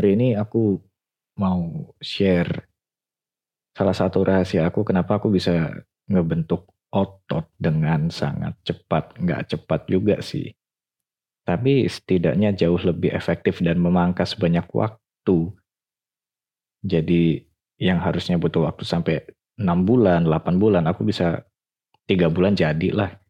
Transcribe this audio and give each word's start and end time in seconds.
Hari 0.00 0.16
ini 0.16 0.32
aku 0.32 0.80
mau 1.36 1.92
share 2.00 2.72
salah 3.76 3.92
satu 3.92 4.24
rahasia 4.24 4.64
aku 4.64 4.80
kenapa 4.80 5.20
aku 5.20 5.28
bisa 5.28 5.76
ngebentuk 6.08 6.72
otot 6.88 7.52
dengan 7.60 8.08
sangat 8.08 8.56
cepat. 8.64 9.20
Nggak 9.20 9.52
cepat 9.52 9.80
juga 9.92 10.24
sih. 10.24 10.56
Tapi 11.44 11.84
setidaknya 11.84 12.56
jauh 12.56 12.80
lebih 12.80 13.12
efektif 13.12 13.60
dan 13.60 13.76
memangkas 13.76 14.40
banyak 14.40 14.64
waktu. 14.72 15.52
Jadi 16.80 17.44
yang 17.76 18.00
harusnya 18.00 18.40
butuh 18.40 18.72
waktu 18.72 18.88
sampai 18.88 19.20
6 19.60 19.84
bulan, 19.84 20.24
8 20.24 20.56
bulan, 20.56 20.88
aku 20.88 21.04
bisa 21.04 21.44
3 22.08 22.32
bulan 22.32 22.56
jadilah. 22.56 23.20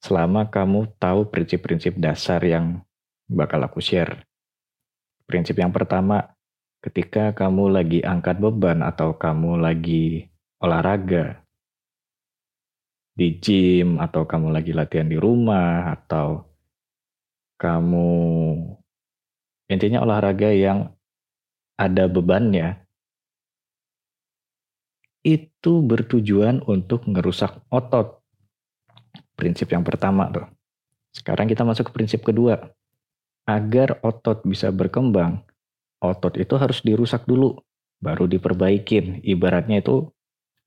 Selama 0.00 0.48
kamu 0.48 0.88
tahu 0.96 1.28
prinsip-prinsip 1.28 2.00
dasar 2.00 2.40
yang 2.40 2.80
bakal 3.28 3.60
aku 3.60 3.84
share. 3.84 4.27
Prinsip 5.28 5.60
yang 5.60 5.76
pertama, 5.76 6.24
ketika 6.80 7.36
kamu 7.36 7.68
lagi 7.68 8.00
angkat 8.00 8.40
beban 8.40 8.80
atau 8.80 9.12
kamu 9.12 9.60
lagi 9.60 10.24
olahraga 10.56 11.44
di 13.12 13.36
gym 13.36 14.00
atau 14.00 14.24
kamu 14.24 14.54
lagi 14.54 14.72
latihan 14.72 15.04
di 15.04 15.20
rumah 15.20 15.92
atau 15.92 16.48
kamu 17.60 18.14
intinya 19.68 20.00
olahraga 20.00 20.48
yang 20.54 20.94
ada 21.76 22.08
bebannya 22.08 22.88
itu 25.26 25.84
bertujuan 25.84 26.64
untuk 26.64 27.04
ngerusak 27.04 27.58
otot. 27.68 28.22
Prinsip 29.36 29.68
yang 29.70 29.84
pertama 29.84 30.30
tuh. 30.32 30.48
Sekarang 31.12 31.50
kita 31.50 31.68
masuk 31.68 31.90
ke 31.90 31.92
prinsip 31.92 32.24
kedua. 32.24 32.77
Agar 33.48 33.96
otot 34.04 34.44
bisa 34.44 34.68
berkembang, 34.68 35.40
otot 36.04 36.36
itu 36.36 36.60
harus 36.60 36.84
dirusak 36.84 37.24
dulu, 37.24 37.56
baru 37.96 38.28
diperbaikin. 38.28 39.24
Ibaratnya 39.24 39.80
itu 39.80 40.12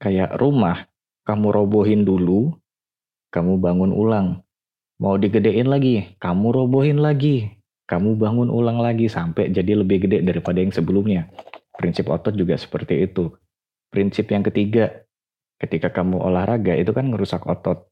kayak 0.01 0.33
rumah, 0.41 0.89
kamu 1.21 1.53
robohin 1.53 2.01
dulu, 2.01 2.57
kamu 3.29 3.61
bangun 3.61 3.93
ulang. 3.93 4.41
Mau 4.97 5.13
digedein 5.21 5.69
lagi, 5.69 6.17
kamu 6.17 6.49
robohin 6.49 6.97
lagi, 6.97 7.61
kamu 7.85 8.17
bangun 8.17 8.49
ulang 8.49 8.81
lagi 8.81 9.05
sampai 9.05 9.53
jadi 9.53 9.77
lebih 9.77 10.09
gede 10.09 10.25
daripada 10.25 10.57
yang 10.57 10.73
sebelumnya. 10.73 11.29
Prinsip 11.77 12.09
otot 12.09 12.33
juga 12.33 12.57
seperti 12.57 13.05
itu. 13.05 13.29
Prinsip 13.93 14.25
yang 14.33 14.41
ketiga, 14.41 15.05
ketika 15.61 15.93
kamu 15.93 16.17
olahraga 16.17 16.73
itu 16.73 16.95
kan 16.97 17.13
ngerusak 17.13 17.45
otot. 17.45 17.90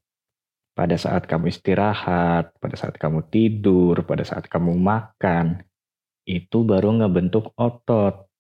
Pada 0.80 0.96
saat 0.96 1.28
kamu 1.28 1.52
istirahat, 1.52 2.56
pada 2.56 2.76
saat 2.80 2.96
kamu 2.96 3.28
tidur, 3.28 4.00
pada 4.08 4.24
saat 4.24 4.48
kamu 4.48 4.80
makan, 4.80 5.60
itu 6.24 6.64
baru 6.64 6.96
ngebentuk 7.04 7.52
otot. 7.60 8.32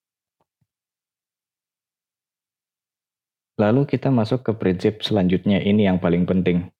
Lalu 3.59 3.83
kita 3.91 4.07
masuk 4.07 4.47
ke 4.47 4.55
prinsip 4.55 5.03
selanjutnya 5.03 5.59
ini 5.59 5.83
yang 5.83 5.99
paling 5.99 6.23
penting. 6.23 6.71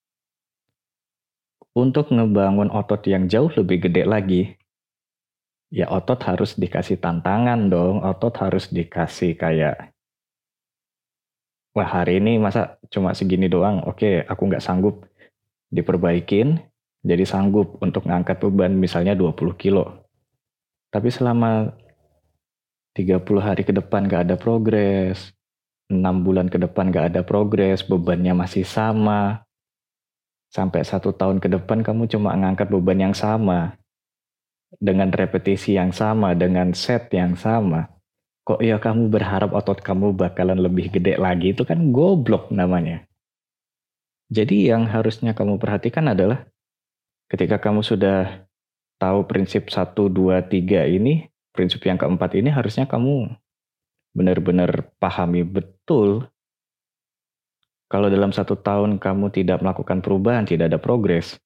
Untuk 1.76 2.08
ngebangun 2.08 2.72
otot 2.72 3.04
yang 3.04 3.28
jauh 3.28 3.52
lebih 3.52 3.92
gede 3.92 4.08
lagi, 4.08 4.56
ya 5.68 5.92
otot 5.92 6.24
harus 6.24 6.56
dikasih 6.56 7.04
tantangan 7.04 7.68
dong, 7.68 8.00
otot 8.00 8.32
harus 8.40 8.72
dikasih 8.72 9.36
kayak, 9.36 9.92
wah 11.76 11.90
hari 12.00 12.24
ini 12.24 12.40
masa 12.40 12.80
cuma 12.88 13.12
segini 13.12 13.52
doang, 13.52 13.84
oke 13.84 14.24
aku 14.24 14.42
nggak 14.48 14.64
sanggup, 14.64 15.04
diperbaikin, 15.70 16.60
jadi 17.06 17.24
sanggup 17.24 17.80
untuk 17.80 18.06
ngangkat 18.10 18.42
beban 18.44 18.76
misalnya 18.76 19.16
20 19.16 19.56
kilo. 19.56 20.06
Tapi 20.90 21.14
selama 21.14 21.72
30 22.98 23.40
hari 23.40 23.62
ke 23.64 23.72
depan 23.72 24.10
gak 24.10 24.28
ada 24.28 24.36
progres, 24.36 25.32
6 25.88 26.26
bulan 26.26 26.50
ke 26.50 26.58
depan 26.58 26.90
gak 26.90 27.14
ada 27.14 27.22
progres, 27.22 27.86
bebannya 27.86 28.34
masih 28.34 28.66
sama, 28.66 29.46
sampai 30.50 30.82
satu 30.82 31.14
tahun 31.14 31.38
ke 31.38 31.48
depan 31.48 31.86
kamu 31.86 32.10
cuma 32.10 32.34
ngangkat 32.34 32.68
beban 32.74 33.00
yang 33.10 33.16
sama, 33.16 33.78
dengan 34.78 35.10
repetisi 35.10 35.78
yang 35.78 35.90
sama, 35.90 36.38
dengan 36.38 36.74
set 36.78 37.10
yang 37.14 37.34
sama, 37.38 37.90
kok 38.46 38.62
ya 38.62 38.78
kamu 38.78 39.10
berharap 39.10 39.54
otot 39.54 39.82
kamu 39.82 40.14
bakalan 40.14 40.62
lebih 40.62 40.94
gede 40.94 41.18
lagi, 41.18 41.54
itu 41.54 41.66
kan 41.66 41.94
goblok 41.94 42.50
namanya. 42.54 43.06
Jadi 44.30 44.70
yang 44.70 44.86
harusnya 44.86 45.34
kamu 45.34 45.58
perhatikan 45.58 46.06
adalah 46.14 46.46
ketika 47.34 47.58
kamu 47.58 47.82
sudah 47.82 48.46
tahu 49.02 49.26
prinsip 49.26 49.74
1, 49.74 49.94
2, 50.10 50.46
3 50.46 50.86
ini, 50.86 51.26
prinsip 51.50 51.82
yang 51.90 51.98
keempat 51.98 52.38
ini 52.38 52.54
harusnya 52.54 52.86
kamu 52.86 53.34
benar-benar 54.14 54.94
pahami 55.02 55.42
betul. 55.42 56.30
Kalau 57.90 58.06
dalam 58.06 58.30
satu 58.30 58.54
tahun 58.54 59.02
kamu 59.02 59.34
tidak 59.34 59.66
melakukan 59.66 60.06
perubahan, 60.06 60.46
tidak 60.46 60.70
ada 60.70 60.78
progres, 60.78 61.42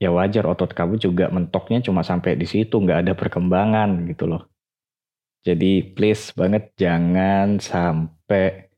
ya 0.00 0.08
wajar 0.08 0.48
otot 0.48 0.72
kamu 0.72 0.96
juga 0.96 1.28
mentoknya 1.28 1.84
cuma 1.84 2.00
sampai 2.00 2.40
di 2.40 2.48
situ, 2.48 2.80
nggak 2.80 3.04
ada 3.04 3.12
perkembangan 3.12 4.08
gitu 4.08 4.24
loh. 4.24 4.48
Jadi 5.44 5.92
please 5.92 6.32
banget 6.32 6.72
jangan 6.80 7.60
sampai 7.60 8.69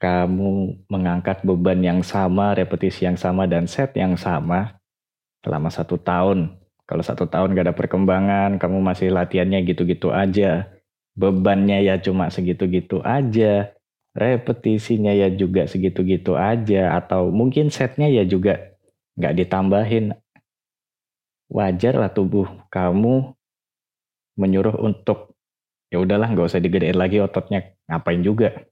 kamu 0.00 0.80
mengangkat 0.88 1.44
beban 1.44 1.76
yang 1.84 2.00
sama, 2.00 2.56
repetisi 2.56 3.04
yang 3.04 3.20
sama, 3.20 3.44
dan 3.44 3.68
set 3.68 3.92
yang 4.00 4.16
sama 4.16 4.80
selama 5.44 5.68
satu 5.68 6.00
tahun. 6.00 6.56
Kalau 6.88 7.04
satu 7.04 7.28
tahun 7.28 7.52
gak 7.52 7.70
ada 7.70 7.76
perkembangan, 7.76 8.56
kamu 8.56 8.80
masih 8.80 9.12
latihannya 9.12 9.60
gitu-gitu 9.68 10.08
aja. 10.08 10.72
Bebannya 11.14 11.84
ya 11.84 12.00
cuma 12.00 12.32
segitu-gitu 12.32 13.04
aja. 13.04 13.76
Repetisinya 14.16 15.12
ya 15.12 15.28
juga 15.30 15.68
segitu-gitu 15.68 16.34
aja. 16.34 16.96
Atau 16.96 17.28
mungkin 17.30 17.68
setnya 17.68 18.08
ya 18.08 18.24
juga 18.24 18.74
gak 19.20 19.36
ditambahin. 19.36 20.16
Wajar 21.52 21.94
lah 22.00 22.10
tubuh 22.10 22.48
kamu 22.72 23.36
menyuruh 24.40 24.80
untuk 24.80 25.36
ya 25.92 26.00
udahlah 26.00 26.30
nggak 26.30 26.46
usah 26.46 26.62
digedein 26.62 26.96
lagi 26.96 27.18
ototnya 27.18 27.74
ngapain 27.90 28.22
juga 28.22 28.70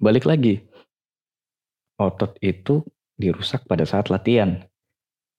balik 0.00 0.24
lagi 0.24 0.64
otot 2.00 2.40
itu 2.40 2.80
dirusak 3.20 3.68
pada 3.68 3.84
saat 3.84 4.08
latihan 4.08 4.64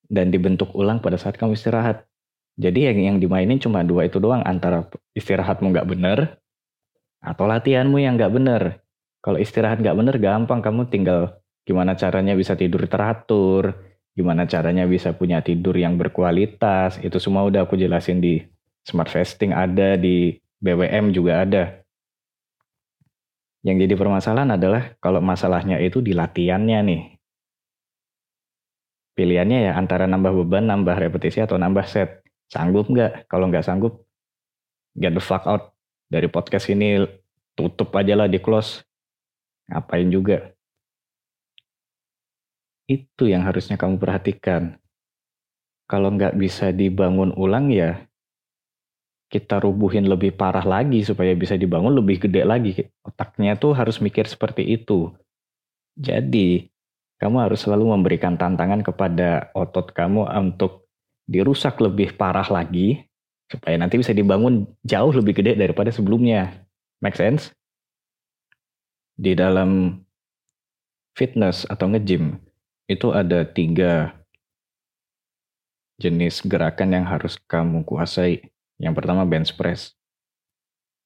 dan 0.06 0.30
dibentuk 0.30 0.70
ulang 0.78 1.02
pada 1.02 1.18
saat 1.18 1.36
kamu 1.42 1.58
istirahat. 1.58 2.06
Jadi 2.62 2.86
yang 2.86 3.00
yang 3.02 3.18
dimainin 3.18 3.58
cuma 3.58 3.82
dua 3.82 4.06
itu 4.06 4.22
doang 4.22 4.46
antara 4.46 4.86
istirahatmu 5.18 5.74
nggak 5.74 5.88
bener 5.90 6.38
atau 7.26 7.50
latihanmu 7.50 7.98
yang 7.98 8.22
nggak 8.22 8.30
bener. 8.30 8.62
Kalau 9.26 9.42
istirahat 9.42 9.82
nggak 9.82 9.98
bener 9.98 10.16
gampang 10.22 10.62
kamu 10.62 10.86
tinggal 10.94 11.42
gimana 11.66 11.98
caranya 11.98 12.38
bisa 12.38 12.54
tidur 12.54 12.86
teratur, 12.86 13.74
gimana 14.14 14.46
caranya 14.46 14.86
bisa 14.86 15.18
punya 15.18 15.42
tidur 15.42 15.74
yang 15.74 15.98
berkualitas. 15.98 17.02
Itu 17.02 17.18
semua 17.18 17.42
udah 17.50 17.66
aku 17.66 17.80
jelasin 17.80 18.22
di 18.22 18.46
Smart 18.86 19.10
Fasting 19.10 19.56
ada 19.58 19.98
di 19.98 20.38
BWM 20.62 21.10
juga 21.16 21.42
ada. 21.42 21.81
Yang 23.62 23.86
jadi 23.86 23.94
permasalahan 23.94 24.58
adalah 24.58 24.98
kalau 24.98 25.22
masalahnya 25.22 25.78
itu 25.78 26.02
di 26.02 26.18
latihannya 26.18 26.80
nih 26.82 27.02
pilihannya 29.22 29.70
ya 29.70 29.72
antara 29.78 30.10
nambah 30.10 30.34
beban, 30.44 30.66
nambah 30.66 30.98
repetisi 30.98 31.44
atau 31.44 31.62
nambah 31.62 31.86
set. 31.86 32.26
Sanggup 32.50 32.90
nggak? 32.90 33.30
Kalau 33.30 33.48
nggak 33.48 33.64
sanggup, 33.64 34.02
get 34.98 35.14
the 35.14 35.24
fuck 35.24 35.46
out 35.46 35.78
dari 36.10 36.26
podcast 36.26 36.74
ini. 36.74 37.06
Tutup 37.54 37.94
aja 37.94 38.18
lah 38.18 38.26
di 38.26 38.42
close. 38.42 38.82
Ngapain 39.70 40.10
juga? 40.10 40.52
Itu 42.90 43.30
yang 43.30 43.46
harusnya 43.46 43.78
kamu 43.78 44.02
perhatikan. 44.02 44.82
Kalau 45.86 46.12
nggak 46.12 46.36
bisa 46.40 46.72
dibangun 46.72 47.36
ulang 47.36 47.70
ya 47.72 48.08
kita 49.32 49.64
rubuhin 49.64 50.12
lebih 50.12 50.36
parah 50.36 50.68
lagi 50.68 51.08
supaya 51.08 51.32
bisa 51.32 51.56
dibangun 51.56 51.96
lebih 51.96 52.28
gede 52.28 52.44
lagi. 52.44 52.84
Otaknya 53.08 53.56
tuh 53.56 53.72
harus 53.72 54.04
mikir 54.04 54.28
seperti 54.28 54.68
itu. 54.76 55.16
Jadi 55.96 56.68
kamu 57.16 57.48
harus 57.48 57.64
selalu 57.64 57.96
memberikan 57.96 58.36
tantangan 58.36 58.84
kepada 58.84 59.56
otot 59.56 59.96
kamu 59.96 60.28
untuk 60.28 60.92
dirusak 61.32 61.80
lebih 61.80 62.20
parah 62.20 62.46
lagi 62.52 63.08
supaya 63.48 63.80
nanti 63.80 63.96
bisa 63.96 64.12
dibangun 64.12 64.68
jauh 64.84 65.16
lebih 65.16 65.40
gede 65.40 65.56
daripada 65.56 65.96
sebelumnya. 65.96 66.68
Make 67.00 67.16
sense? 67.16 67.56
Di 69.16 69.32
dalam 69.32 70.02
fitness 71.16 71.64
atau 71.72 71.88
nge-gym 71.88 72.36
itu 72.92 73.16
ada 73.16 73.48
tiga 73.48 74.12
jenis 76.02 76.44
gerakan 76.44 77.00
yang 77.00 77.06
harus 77.08 77.40
kamu 77.48 77.86
kuasai. 77.88 78.52
Yang 78.82 78.94
pertama 78.98 79.24
bench 79.30 79.54
press, 79.54 79.94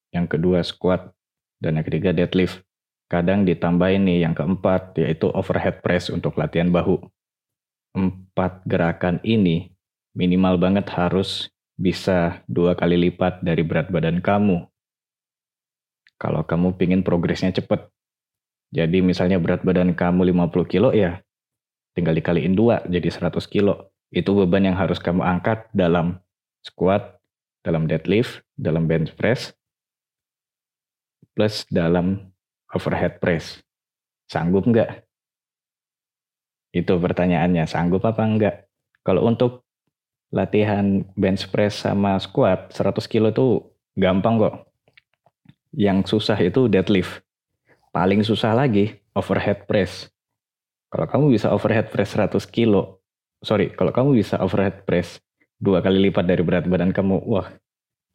yang 0.08 0.24
kedua 0.24 0.64
squat, 0.64 1.12
dan 1.60 1.76
yang 1.76 1.84
ketiga 1.84 2.16
deadlift. 2.16 2.64
Kadang 3.06 3.46
ditambahin 3.46 4.02
nih 4.02 4.26
yang 4.26 4.34
keempat, 4.34 4.96
yaitu 4.98 5.30
overhead 5.30 5.84
press 5.84 6.10
untuk 6.10 6.34
latihan 6.40 6.72
bahu. 6.72 6.98
Empat 7.94 8.66
gerakan 8.66 9.22
ini 9.22 9.70
minimal 10.16 10.58
banget 10.58 10.88
harus 10.90 11.52
bisa 11.76 12.40
dua 12.48 12.72
kali 12.72 12.96
lipat 12.96 13.44
dari 13.44 13.60
berat 13.62 13.92
badan 13.92 14.18
kamu. 14.24 14.64
Kalau 16.16 16.42
kamu 16.48 16.80
pingin 16.80 17.04
progresnya 17.04 17.52
cepat. 17.52 17.92
Jadi 18.72 19.04
misalnya 19.04 19.38
berat 19.38 19.62
badan 19.62 19.92
kamu 19.92 20.32
50 20.32 20.66
kilo 20.66 20.90
ya, 20.90 21.22
tinggal 21.94 22.16
dikaliin 22.16 22.56
dua 22.56 22.82
jadi 22.88 23.06
100 23.06 23.38
kilo. 23.46 23.92
Itu 24.10 24.34
beban 24.34 24.64
yang 24.64 24.74
harus 24.74 24.98
kamu 24.98 25.22
angkat 25.22 25.68
dalam 25.76 26.18
squat, 26.64 27.15
dalam 27.66 27.90
deadlift, 27.90 28.46
dalam 28.54 28.86
bench 28.86 29.10
press, 29.18 29.50
plus 31.34 31.66
dalam 31.66 32.30
overhead 32.70 33.18
press. 33.18 33.58
Sanggup 34.30 34.70
nggak? 34.70 35.02
Itu 36.70 37.02
pertanyaannya, 37.02 37.66
sanggup 37.66 38.06
apa 38.06 38.22
enggak? 38.22 38.70
Kalau 39.02 39.26
untuk 39.26 39.66
latihan 40.30 41.02
bench 41.18 41.50
press 41.50 41.82
sama 41.82 42.22
squat 42.22 42.70
100 42.70 43.02
kilo 43.10 43.34
tuh 43.34 43.66
gampang 43.98 44.38
kok. 44.38 44.54
Yang 45.74 46.16
susah 46.16 46.38
itu 46.38 46.70
deadlift. 46.70 47.26
Paling 47.90 48.22
susah 48.22 48.54
lagi 48.54 48.94
overhead 49.16 49.66
press. 49.66 50.06
Kalau 50.86 51.06
kamu 51.10 51.34
bisa 51.34 51.50
overhead 51.50 51.90
press 51.90 52.14
100 52.14 52.46
kilo, 52.46 53.02
sorry, 53.42 53.74
kalau 53.74 53.90
kamu 53.90 54.22
bisa 54.22 54.38
overhead 54.38 54.86
press 54.86 55.18
dua 55.56 55.80
kali 55.80 56.10
lipat 56.10 56.24
dari 56.28 56.42
berat 56.44 56.64
badan 56.68 56.92
kamu, 56.92 57.24
wah, 57.24 57.48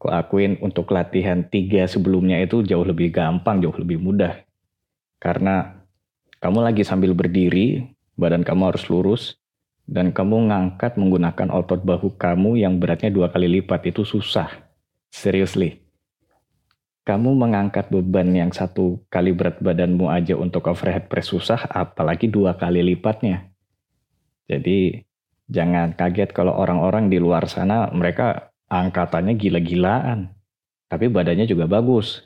kok 0.02 0.14
akuin 0.14 0.58
untuk 0.62 0.90
latihan 0.94 1.46
tiga 1.46 1.86
sebelumnya 1.86 2.42
itu 2.42 2.66
jauh 2.66 2.86
lebih 2.86 3.14
gampang, 3.14 3.62
jauh 3.62 3.76
lebih 3.78 4.02
mudah. 4.02 4.42
Karena 5.22 5.82
kamu 6.42 6.66
lagi 6.66 6.82
sambil 6.82 7.14
berdiri, 7.14 7.86
badan 8.18 8.42
kamu 8.42 8.74
harus 8.74 8.84
lurus, 8.90 9.24
dan 9.86 10.10
kamu 10.10 10.50
ngangkat 10.50 10.98
menggunakan 10.98 11.54
otot 11.54 11.86
bahu 11.86 12.18
kamu 12.18 12.62
yang 12.62 12.82
beratnya 12.82 13.14
dua 13.14 13.30
kali 13.30 13.62
lipat 13.62 13.94
itu 13.94 14.02
susah. 14.02 14.50
Seriously. 15.12 15.84
Kamu 17.02 17.34
mengangkat 17.34 17.90
beban 17.90 18.30
yang 18.32 18.54
satu 18.54 19.02
kali 19.10 19.34
berat 19.34 19.58
badanmu 19.58 20.06
aja 20.08 20.38
untuk 20.38 20.70
overhead 20.70 21.10
press 21.10 21.34
susah, 21.34 21.66
apalagi 21.70 22.30
dua 22.30 22.54
kali 22.56 22.82
lipatnya. 22.82 23.50
Jadi 24.46 25.02
jangan 25.52 25.92
kaget 25.94 26.32
kalau 26.32 26.56
orang-orang 26.56 27.12
di 27.12 27.20
luar 27.20 27.44
sana 27.52 27.92
mereka 27.92 28.56
angkatannya 28.72 29.36
gila-gilaan. 29.36 30.32
Tapi 30.88 31.12
badannya 31.12 31.44
juga 31.44 31.68
bagus. 31.68 32.24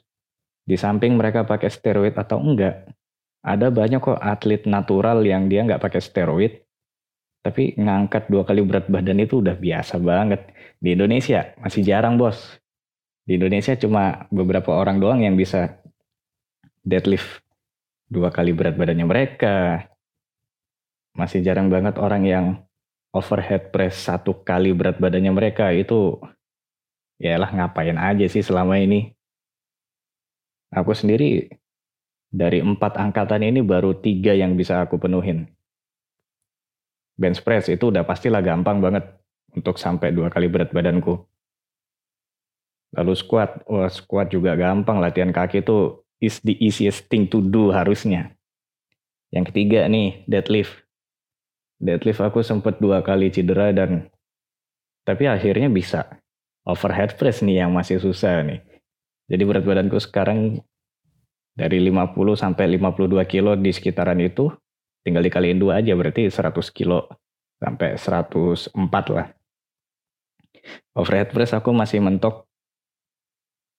Di 0.66 0.78
samping 0.78 1.18
mereka 1.18 1.46
pakai 1.46 1.70
steroid 1.70 2.18
atau 2.18 2.42
enggak, 2.42 2.90
ada 3.46 3.70
banyak 3.70 4.02
kok 4.02 4.18
atlet 4.18 4.66
natural 4.66 5.22
yang 5.22 5.46
dia 5.46 5.62
nggak 5.62 5.78
pakai 5.78 6.02
steroid, 6.02 6.66
tapi 7.46 7.78
ngangkat 7.78 8.26
dua 8.26 8.42
kali 8.42 8.66
berat 8.66 8.90
badan 8.90 9.22
itu 9.22 9.38
udah 9.38 9.54
biasa 9.54 10.02
banget. 10.02 10.50
Di 10.82 10.98
Indonesia 10.98 11.54
masih 11.62 11.86
jarang 11.86 12.18
bos. 12.18 12.58
Di 13.22 13.38
Indonesia 13.38 13.78
cuma 13.78 14.26
beberapa 14.34 14.74
orang 14.74 14.98
doang 14.98 15.22
yang 15.22 15.38
bisa 15.38 15.78
deadlift 16.82 17.46
dua 18.10 18.34
kali 18.34 18.50
berat 18.50 18.74
badannya 18.74 19.06
mereka. 19.06 19.86
Masih 21.14 21.46
jarang 21.46 21.70
banget 21.70 22.02
orang 22.02 22.26
yang 22.26 22.65
overhead 23.16 23.72
press 23.72 24.04
satu 24.04 24.44
kali 24.44 24.76
berat 24.76 25.00
badannya 25.00 25.32
mereka 25.32 25.72
itu 25.72 26.20
ya 27.16 27.40
lah 27.40 27.48
ngapain 27.48 27.96
aja 27.96 28.28
sih 28.28 28.44
selama 28.44 28.76
ini. 28.76 29.16
Aku 30.76 30.92
sendiri 30.92 31.48
dari 32.28 32.60
empat 32.60 33.00
angkatan 33.00 33.48
ini 33.48 33.64
baru 33.64 33.96
tiga 33.96 34.36
yang 34.36 34.60
bisa 34.60 34.84
aku 34.84 35.00
penuhin 35.00 35.56
bench 37.16 37.42
press 37.42 37.72
itu 37.72 37.90
udah 37.90 38.04
pastilah 38.04 38.44
gampang 38.44 38.84
banget 38.84 39.08
untuk 39.56 39.80
sampai 39.80 40.12
dua 40.12 40.28
kali 40.28 40.52
berat 40.52 40.76
badanku. 40.76 41.24
Lalu 42.96 43.14
squat, 43.16 43.64
squat 43.92 44.32
juga 44.32 44.56
gampang 44.56 45.04
latihan 45.04 45.32
kaki 45.32 45.64
itu 45.64 46.00
is 46.24 46.40
the 46.44 46.56
easiest 46.64 47.12
thing 47.12 47.28
to 47.28 47.44
do 47.44 47.72
harusnya. 47.72 48.36
Yang 49.32 49.52
ketiga 49.52 49.88
nih 49.92 50.24
deadlift. 50.32 50.85
Deadlift 51.80 52.24
aku 52.24 52.40
sempat 52.40 52.80
dua 52.80 53.04
kali 53.04 53.28
cedera 53.32 53.76
dan 53.76 54.08
tapi 55.06 55.30
akhirnya 55.30 55.70
bisa. 55.70 56.08
Overhead 56.66 57.14
press 57.20 57.46
nih 57.46 57.62
yang 57.62 57.72
masih 57.76 58.02
susah 58.02 58.42
nih. 58.42 58.64
Jadi 59.30 59.44
berat 59.46 59.66
badanku 59.66 60.02
sekarang 60.02 60.66
dari 61.54 61.78
50 61.78 62.36
sampai 62.36 62.78
52 62.78 63.22
kilo 63.30 63.54
di 63.54 63.70
sekitaran 63.70 64.18
itu 64.18 64.50
tinggal 65.06 65.22
dikaliin 65.22 65.62
dua 65.62 65.80
aja 65.80 65.94
berarti 65.94 66.26
100 66.28 66.58
kilo 66.74 67.06
sampai 67.62 68.02
104 68.02 68.74
lah. 69.14 69.28
Overhead 70.98 71.30
press 71.30 71.54
aku 71.54 71.70
masih 71.70 72.02
mentok 72.02 72.50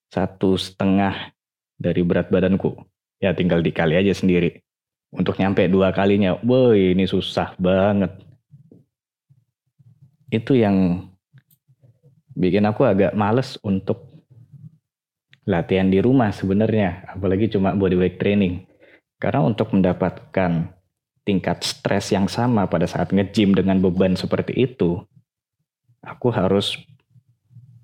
satu 0.07 0.55
setengah 0.55 1.35
dari 1.75 2.01
berat 2.07 2.31
badanku. 2.31 2.79
Ya 3.19 3.35
tinggal 3.35 3.59
dikali 3.59 3.99
aja 3.99 4.15
sendiri. 4.15 4.63
Untuk 5.11 5.39
nyampe 5.39 5.65
dua 5.71 5.95
kalinya, 5.95 6.35
woi 6.43 6.91
ini 6.91 7.07
susah 7.07 7.55
banget. 7.55 8.11
Itu 10.27 10.53
yang 10.55 11.07
bikin 12.35 12.67
aku 12.67 12.83
agak 12.83 13.15
males 13.15 13.55
untuk 13.63 14.07
latihan 15.47 15.87
di 15.87 16.03
rumah 16.03 16.35
sebenarnya. 16.35 17.07
Apalagi 17.15 17.47
cuma 17.47 17.71
bodyweight 17.71 18.19
training. 18.19 18.67
Karena 19.17 19.47
untuk 19.47 19.73
mendapatkan 19.73 20.75
tingkat 21.27 21.63
stres 21.63 22.15
yang 22.15 22.31
sama 22.31 22.67
pada 22.71 22.87
saat 22.87 23.11
nge-gym 23.11 23.51
dengan 23.51 23.83
beban 23.83 24.15
seperti 24.15 24.55
itu, 24.55 25.03
aku 25.99 26.31
harus 26.31 26.79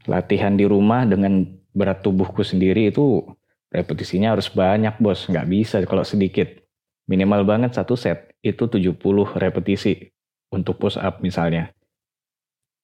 latihan 0.08 0.56
di 0.56 0.64
rumah 0.64 1.04
dengan 1.04 1.44
berat 1.76 2.00
tubuhku 2.00 2.44
sendiri 2.44 2.88
itu 2.94 3.24
repetisinya 3.74 4.38
harus 4.38 4.48
banyak 4.48 4.96
bos, 5.02 5.28
nggak 5.28 5.48
bisa 5.50 5.76
kalau 5.84 6.08
sedikit. 6.08 6.63
Minimal 7.10 7.44
banget 7.44 7.76
satu 7.76 8.00
set 8.00 8.32
itu 8.40 8.68
70 8.68 8.96
repetisi 9.36 10.08
untuk 10.54 10.80
push 10.80 10.96
up 10.96 11.20
misalnya. 11.20 11.76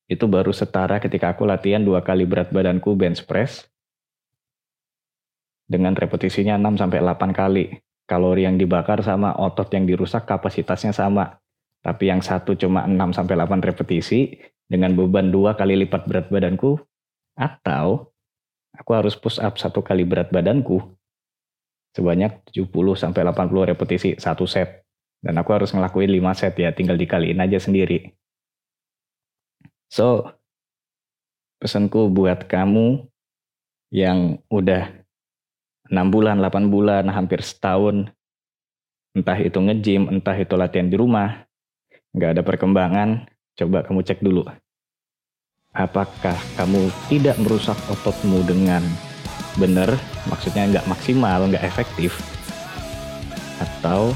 Itu 0.09 0.25
baru 0.25 0.51
setara 0.51 0.97
ketika 0.99 1.31
aku 1.37 1.45
latihan 1.45 1.85
dua 1.85 2.01
kali 2.01 2.25
berat 2.25 2.49
badanku 2.49 2.97
bench 2.97 3.23
press 3.29 3.69
dengan 5.69 5.93
repetisinya 5.93 6.57
6 6.57 6.81
sampai 6.81 6.99
8 6.99 7.29
kali 7.29 7.77
kalori 8.09 8.49
yang 8.49 8.57
dibakar 8.57 9.05
sama 9.05 9.37
otot 9.37 9.69
yang 9.69 9.85
dirusak 9.85 10.25
kapasitasnya 10.25 10.91
sama. 10.91 11.37
Tapi 11.79 12.09
yang 12.09 12.19
satu 12.25 12.57
cuma 12.57 12.83
6 12.89 13.13
sampai 13.13 13.37
8 13.37 13.61
repetisi 13.61 14.35
dengan 14.65 14.97
beban 14.97 15.31
dua 15.31 15.55
kali 15.55 15.79
lipat 15.85 16.09
berat 16.09 16.27
badanku 16.27 16.75
atau 17.37 18.11
aku 18.75 18.91
harus 18.91 19.15
push 19.15 19.39
up 19.39 19.55
satu 19.55 19.79
kali 19.79 20.03
berat 20.03 20.27
badanku 20.33 20.98
sebanyak 21.99 22.31
70 22.55 22.71
sampai 22.95 23.27
80 23.27 23.75
repetisi 23.75 24.15
satu 24.15 24.47
set. 24.47 24.87
Dan 25.19 25.35
aku 25.35 25.51
harus 25.51 25.75
ngelakuin 25.75 26.07
5 26.07 26.31
set 26.39 26.55
ya, 26.55 26.71
tinggal 26.71 26.95
dikaliin 26.95 27.43
aja 27.43 27.59
sendiri. 27.59 28.15
So, 29.91 30.31
pesanku 31.59 32.07
buat 32.07 32.47
kamu 32.47 33.03
yang 33.91 34.39
udah 34.47 34.95
6 35.91 36.07
bulan, 36.07 36.39
8 36.39 36.71
bulan, 36.71 37.03
hampir 37.11 37.43
setahun, 37.43 38.07
entah 39.11 39.35
itu 39.35 39.59
nge-gym, 39.59 40.07
entah 40.07 40.37
itu 40.39 40.55
latihan 40.55 40.87
di 40.87 40.95
rumah, 40.95 41.43
nggak 42.15 42.39
ada 42.39 42.43
perkembangan, 42.45 43.27
coba 43.59 43.83
kamu 43.83 43.99
cek 44.07 44.23
dulu. 44.23 44.47
Apakah 45.75 46.37
kamu 46.55 46.87
tidak 47.11 47.35
merusak 47.41 47.77
ototmu 47.91 48.45
dengan 48.47 48.81
benar, 49.59 49.95
maksudnya 50.31 50.65
nggak 50.69 50.87
maksimal, 50.87 51.49
nggak 51.49 51.65
efektif, 51.67 52.15
atau 53.59 54.15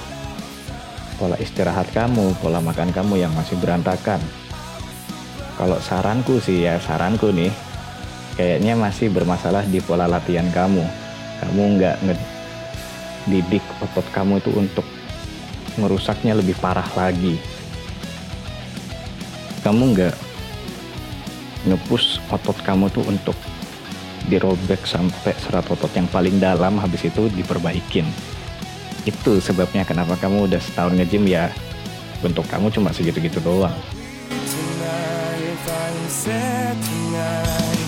pola 1.19 1.37
istirahat 1.39 1.87
kamu, 1.91 2.35
pola 2.39 2.63
makan 2.63 2.89
kamu 2.91 3.21
yang 3.21 3.31
masih 3.35 3.59
berantakan. 3.59 4.19
Kalau 5.53 5.77
saranku 5.79 6.41
sih 6.41 6.65
ya, 6.65 6.81
saranku 6.81 7.29
nih, 7.29 7.53
kayaknya 8.35 8.73
masih 8.73 9.13
bermasalah 9.13 9.63
di 9.69 9.77
pola 9.79 10.09
latihan 10.09 10.49
kamu. 10.49 10.81
Kamu 11.43 11.61
nggak 11.77 11.95
ngedidik 12.07 13.63
otot 13.83 14.07
kamu 14.15 14.41
itu 14.41 14.51
untuk 14.55 14.87
merusaknya 15.77 16.33
lebih 16.37 16.57
parah 16.57 16.87
lagi. 16.97 17.37
Kamu 19.61 19.95
nggak 19.95 20.15
ngepus 21.69 22.19
otot 22.27 22.57
kamu 22.65 22.91
tuh 22.91 23.05
untuk 23.07 23.37
dirobek 24.31 24.87
sampai 24.87 25.35
serat 25.41 25.67
otot 25.67 25.91
yang 25.95 26.07
paling 26.07 26.39
dalam 26.39 26.79
habis 26.79 27.03
itu 27.07 27.27
diperbaikin. 27.33 28.07
Itu 29.03 29.43
sebabnya 29.43 29.83
kenapa 29.83 30.15
kamu 30.15 30.47
udah 30.47 30.61
setahun 30.63 30.95
nge-gym 30.95 31.27
ya. 31.27 31.51
Bentuk 32.23 32.47
kamu 32.47 32.71
cuma 32.71 32.95
segitu-gitu 32.95 33.43
doang. 33.43 33.75
Tonight, 36.23 37.82